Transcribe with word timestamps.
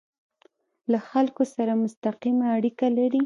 له 0.91 0.99
خلکو 1.09 1.43
سره 1.55 1.71
مستقیمه 1.83 2.47
اړیکه 2.57 2.87
لري. 2.97 3.19